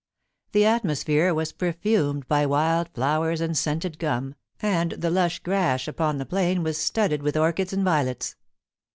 [0.53, 6.17] The atmosphere was perfumed by wild flowers and scented gum, and the lush grass upon
[6.17, 8.35] the plain was studded with orchids and violets.